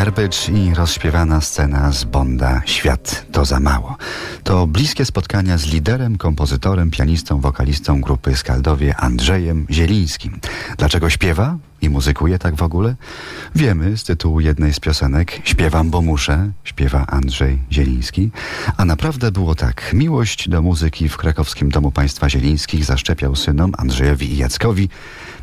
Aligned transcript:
Garbage 0.00 0.52
i 0.52 0.74
rozśpiewana 0.74 1.40
scena 1.40 1.92
z 1.92 2.04
Bonda 2.04 2.62
Świat 2.66 3.26
to 3.32 3.44
za 3.44 3.60
mało. 3.60 3.96
To 4.44 4.66
bliskie 4.66 5.04
spotkania 5.04 5.58
z 5.58 5.66
liderem, 5.66 6.18
kompozytorem, 6.18 6.90
pianistą, 6.90 7.40
wokalistą 7.40 8.00
grupy 8.00 8.36
Skaldowie 8.36 8.96
Andrzejem 8.96 9.66
Zielińskim. 9.70 10.40
Dlaczego 10.78 11.10
śpiewa 11.10 11.56
i 11.82 11.90
muzykuje 11.90 12.38
tak 12.38 12.54
w 12.54 12.62
ogóle? 12.62 12.94
Wiemy 13.54 13.96
z 13.96 14.04
tytułu 14.04 14.40
jednej 14.40 14.72
z 14.72 14.80
piosenek 14.80 15.40
Śpiewam, 15.44 15.90
bo 15.90 16.02
muszę, 16.02 16.50
śpiewa 16.64 17.06
Andrzej 17.06 17.58
Zieliński. 17.72 18.30
A 18.76 18.84
naprawdę 18.84 19.32
było 19.32 19.54
tak. 19.54 19.90
Miłość 19.92 20.48
do 20.48 20.62
muzyki 20.62 21.08
w 21.08 21.16
krakowskim 21.16 21.70
Domu 21.70 21.90
Państwa 21.90 22.28
Zielińskich 22.28 22.84
zaszczepiał 22.84 23.36
synom 23.36 23.72
Andrzejowi 23.78 24.32
i 24.32 24.36
Jackowi. 24.36 24.88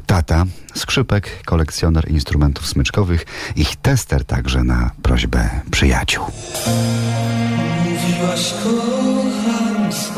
Tata, 0.08 0.46
skrzypek, 0.76 1.44
kolekcjoner 1.46 2.12
instrumentów 2.12 2.68
smyczkowych, 2.68 3.26
ich 3.56 3.76
tester 3.76 4.26
także 4.26 4.64
na 4.64 4.92
prośbę 5.02 5.50
przyjaciół. 5.72 6.26
Mówiłaś 7.84 8.54
kocham 8.64 9.94
z 9.94 10.12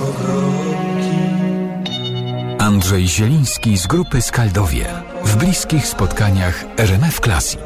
Andrzej 2.62 3.08
Zieliński 3.08 3.78
z 3.78 3.88
grupy 3.88 4.22
Skaldowie 4.22 4.86
w 5.24 5.36
bliskich 5.36 5.88
spotkaniach 5.88 6.66
RMF 6.78 7.20
Classic. 7.20 7.62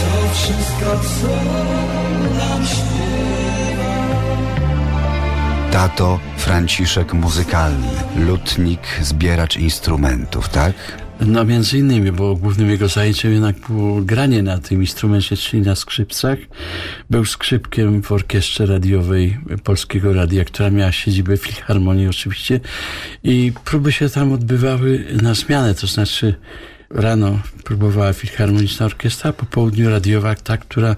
To 0.00 0.34
wszystko, 0.34 1.00
co 1.20 1.28
nam 2.38 2.66
Tato 5.70 6.20
Franciszek 6.46 7.12
muzykalny, 7.12 7.88
lutnik, 8.16 8.80
zbieracz 9.02 9.56
instrumentów, 9.56 10.48
tak? 10.48 10.74
No 11.20 11.44
między 11.44 11.78
innymi, 11.78 12.12
bo 12.12 12.36
głównym 12.36 12.70
jego 12.70 12.88
zajęciem 12.88 13.32
jednak 13.32 13.56
było 13.68 14.02
granie 14.02 14.42
na 14.42 14.58
tym 14.58 14.80
instrumencie, 14.80 15.36
czyli 15.36 15.62
na 15.62 15.76
skrzypcach. 15.76 16.38
Był 17.10 17.24
skrzypkiem 17.24 18.02
w 18.02 18.12
orkiestrze 18.12 18.66
radiowej 18.66 19.38
Polskiego 19.64 20.12
Radia, 20.12 20.44
która 20.44 20.70
miała 20.70 20.92
siedzibę 20.92 21.36
w 21.36 21.42
Filharmonii 21.42 22.08
oczywiście 22.08 22.60
i 23.24 23.52
próby 23.64 23.92
się 23.92 24.08
tam 24.08 24.32
odbywały 24.32 25.04
na 25.22 25.34
zmianę, 25.34 25.74
to 25.74 25.86
znaczy 25.86 26.34
rano 26.90 27.40
próbowała 27.64 28.12
Filharmoniczna 28.12 28.86
Orkiestra, 28.86 29.32
po 29.32 29.46
południu 29.46 29.90
radiowa 29.90 30.34
ta, 30.34 30.56
która 30.56 30.96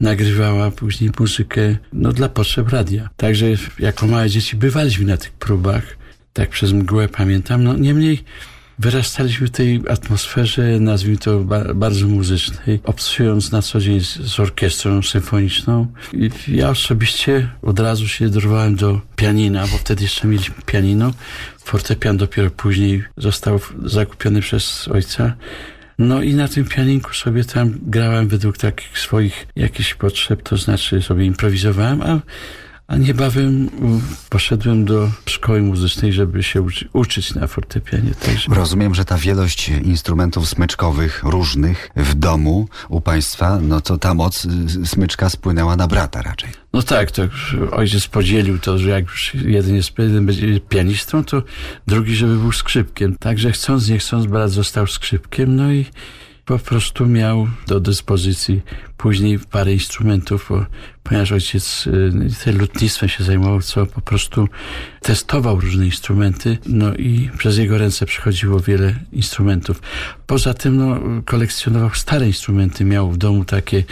nagrywała 0.00 0.70
później 0.70 1.10
muzykę 1.20 1.76
no, 1.92 2.12
dla 2.12 2.28
potrzeb 2.28 2.68
radia. 2.68 3.08
Także 3.16 3.46
jako 3.78 4.06
małe 4.06 4.30
dzieci 4.30 4.56
bywaliśmy 4.56 5.04
na 5.04 5.16
tych 5.16 5.32
próbach, 5.32 5.82
tak 6.32 6.50
przez 6.50 6.72
mgłę 6.72 7.08
pamiętam. 7.08 7.64
No 7.64 7.74
niemniej 7.74 8.24
wyrastaliśmy 8.78 9.46
w 9.46 9.50
tej 9.50 9.82
atmosferze, 9.88 10.80
nazwijmy 10.80 11.18
to 11.18 11.40
bardzo 11.74 12.06
muzycznej, 12.08 12.80
obcując 12.84 13.52
na 13.52 13.62
co 13.62 13.80
dzień 13.80 14.00
z, 14.00 14.40
orkiestrą 14.40 15.02
symfoniczną. 15.02 15.86
I 16.12 16.30
ja 16.48 16.70
osobiście 16.70 17.48
od 17.62 17.80
razu 17.80 18.08
się 18.08 18.28
dorwałem 18.28 18.76
do 18.76 19.00
pianina, 19.16 19.66
bo 19.66 19.78
wtedy 19.78 20.02
jeszcze 20.02 20.28
mieliśmy 20.28 20.54
pianino. 20.66 21.12
Fortepian 21.64 22.16
dopiero 22.16 22.50
później 22.50 23.04
został 23.16 23.60
zakupiony 23.84 24.40
przez 24.40 24.88
ojca. 24.88 25.34
No 25.98 26.22
i 26.22 26.34
na 26.34 26.48
tym 26.48 26.64
pianinku 26.64 27.14
sobie 27.14 27.44
tam 27.44 27.78
grałem 27.82 28.28
według 28.28 28.58
takich 28.58 28.98
swoich 28.98 29.46
jakichś 29.56 29.94
potrzeb, 29.94 30.42
to 30.42 30.56
znaczy 30.56 31.02
sobie 31.02 31.24
improwizowałem, 31.24 32.02
a 32.02 32.20
a 32.86 32.96
niebawem 32.96 33.70
poszedłem 34.30 34.84
do 34.84 35.08
szkoły 35.26 35.62
muzycznej, 35.62 36.12
żeby 36.12 36.42
się 36.42 36.62
uczy, 36.62 36.88
uczyć 36.92 37.34
na 37.34 37.46
fortepianie. 37.46 38.10
Także... 38.26 38.54
Rozumiem, 38.54 38.94
że 38.94 39.04
ta 39.04 39.18
wielość 39.18 39.68
instrumentów 39.68 40.48
smyczkowych 40.48 41.22
różnych 41.24 41.90
w 41.96 42.14
domu 42.14 42.68
u 42.88 43.00
państwa, 43.00 43.58
no 43.60 43.80
to 43.80 43.98
ta 43.98 44.14
moc 44.14 44.44
y, 44.44 44.86
smyczka 44.86 45.30
spłynęła 45.30 45.76
na 45.76 45.86
brata 45.88 46.22
raczej. 46.22 46.50
No 46.72 46.82
tak, 46.82 47.10
to 47.10 47.22
ojciec 47.70 48.06
podzielił 48.06 48.58
to, 48.58 48.78
że 48.78 48.90
jak 48.90 49.04
już 49.04 49.34
jeden 49.34 49.74
jest 49.74 49.98
jeden 49.98 50.26
będzie 50.26 50.60
pianistą, 50.60 51.24
to 51.24 51.42
drugi, 51.86 52.16
żeby 52.16 52.38
był 52.38 52.52
skrzypkiem. 52.52 53.16
Także 53.18 53.52
chcąc, 53.52 53.88
nie 53.88 53.98
chcąc, 53.98 54.26
brat 54.26 54.50
został 54.50 54.86
skrzypkiem, 54.86 55.56
no 55.56 55.72
i 55.72 55.86
po 56.58 56.64
prostu 56.64 57.06
miał 57.06 57.48
do 57.66 57.80
dyspozycji 57.80 58.60
później 58.96 59.38
parę 59.38 59.72
instrumentów, 59.72 60.46
bo, 60.48 60.66
ponieważ 61.02 61.32
ojciec 61.32 61.86
y, 62.46 62.52
lutnictwem 62.52 63.08
się 63.08 63.24
zajmował, 63.24 63.62
co 63.62 63.86
po 63.86 64.00
prostu 64.00 64.48
testował 65.02 65.60
różne 65.60 65.86
instrumenty, 65.86 66.58
no 66.66 66.94
i 66.94 67.30
przez 67.38 67.58
jego 67.58 67.78
ręce 67.78 68.06
przychodziło 68.06 68.60
wiele 68.60 68.94
instrumentów. 69.12 69.82
Poza 70.26 70.54
tym 70.54 70.76
no, 70.76 71.00
kolekcjonował 71.24 71.90
stare 71.94 72.26
instrumenty, 72.26 72.84
miał 72.84 73.10
w 73.10 73.16
domu 73.16 73.44
takie 73.44 73.84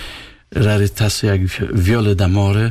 rarytasy 0.50 1.26
jak 1.26 1.40
Viole 1.74 2.14
d'Amore, 2.16 2.70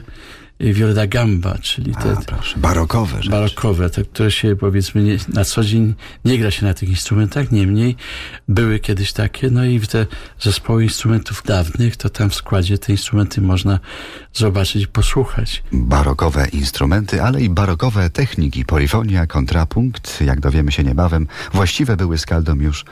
Violeta 0.60 1.08
Gamba, 1.08 1.58
czyli 1.62 1.94
te 1.96 2.12
A, 2.12 2.22
proszę, 2.22 2.60
barokowe 2.60 3.18
rzeczy. 3.18 3.30
Barokowe, 3.30 3.90
te, 3.90 4.04
które 4.04 4.32
się 4.32 4.56
powiedzmy 4.56 5.04
nie, 5.04 5.18
na 5.34 5.46
co 5.46 5.64
dzień 5.64 5.94
nie 6.26 6.38
gra 6.38 6.52
się 6.52 6.66
na 6.66 6.74
tych 6.74 6.90
instrumentach, 6.90 7.52
niemniej 7.52 7.96
były 8.48 8.80
kiedyś 8.80 9.14
takie, 9.14 9.50
no 9.50 9.66
i 9.66 9.80
w 9.80 9.88
te 9.88 10.06
zespoły 10.40 10.84
instrumentów 10.84 11.44
dawnych, 11.46 11.98
to 11.98 12.10
tam 12.10 12.30
w 12.30 12.36
składzie 12.36 12.78
te 12.78 12.92
instrumenty 12.92 13.42
można 13.42 13.80
zobaczyć, 14.34 14.88
posłuchać. 14.88 15.64
Barokowe 15.72 16.48
instrumenty, 16.48 17.24
ale 17.24 17.42
i 17.42 17.50
barokowe 17.50 18.10
techniki, 18.10 18.66
polifonia, 18.66 19.28
kontrapunkt, 19.28 20.22
jak 20.22 20.40
dowiemy 20.40 20.72
się 20.72 20.84
niebawem, 20.84 21.28
właściwe 21.54 21.98
były 21.98 22.18
skaldom 22.18 22.62
już 22.62 22.86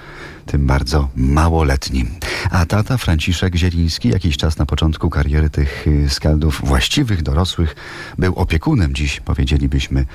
tym 0.46 0.68
bardzo 0.68 1.10
małoletnim. 1.16 2.08
A 2.52 2.66
tata 2.66 2.98
Franciszek 2.98 3.56
Zieliński 3.56 4.10
jakiś 4.10 4.38
czas 4.38 4.58
na 4.58 4.66
początku 4.66 5.10
kariery 5.10 5.50
tych 5.50 5.88
y, 5.88 6.10
skaldów 6.10 6.62
właściwych, 6.64 7.22
dorosłych 7.58 7.76
był 8.18 8.36
opiekunem, 8.36 8.94
dziś 8.94 9.20
powiedzielibyśmy 9.20 10.06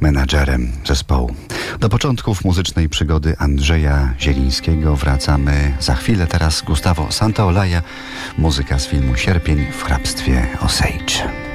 menadżerem 0.00 0.72
zespołu. 0.86 1.34
Do 1.80 1.88
początków 1.88 2.44
muzycznej 2.44 2.88
przygody 2.88 3.34
Andrzeja 3.38 4.14
Zielińskiego 4.20 4.96
wracamy 4.96 5.74
za 5.80 5.94
chwilę. 5.94 6.26
Teraz 6.26 6.62
Gustavo 6.62 7.12
Santaolalla, 7.12 7.82
muzyka 8.38 8.78
z 8.78 8.86
filmu 8.86 9.16
Sierpień 9.16 9.66
w 9.72 9.82
hrabstwie 9.82 10.46
Osage. 10.60 11.49